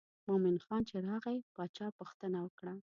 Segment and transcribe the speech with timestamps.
[0.27, 2.73] مومن خان چې راغی باچا پوښتنه وکړه.